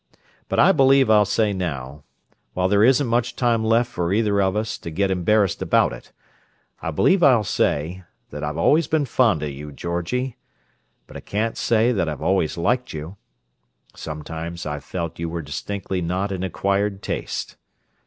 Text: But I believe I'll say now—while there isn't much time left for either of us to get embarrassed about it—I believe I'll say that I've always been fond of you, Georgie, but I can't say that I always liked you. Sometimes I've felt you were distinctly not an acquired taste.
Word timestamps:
But 0.49 0.57
I 0.57 0.71
believe 0.71 1.11
I'll 1.11 1.25
say 1.25 1.53
now—while 1.53 2.67
there 2.67 2.83
isn't 2.83 3.05
much 3.05 3.35
time 3.35 3.63
left 3.63 3.87
for 3.91 4.11
either 4.11 4.41
of 4.41 4.55
us 4.55 4.79
to 4.79 4.89
get 4.89 5.11
embarrassed 5.11 5.61
about 5.61 5.93
it—I 5.93 6.89
believe 6.89 7.21
I'll 7.21 7.43
say 7.43 8.03
that 8.31 8.43
I've 8.43 8.57
always 8.57 8.87
been 8.87 9.05
fond 9.05 9.43
of 9.43 9.51
you, 9.51 9.71
Georgie, 9.71 10.37
but 11.05 11.17
I 11.17 11.19
can't 11.19 11.55
say 11.55 11.91
that 11.91 12.09
I 12.09 12.13
always 12.13 12.57
liked 12.57 12.93
you. 12.93 13.17
Sometimes 13.95 14.65
I've 14.65 14.83
felt 14.83 15.19
you 15.19 15.29
were 15.29 15.43
distinctly 15.43 16.01
not 16.01 16.31
an 16.31 16.43
acquired 16.43 17.03
taste. 17.03 17.55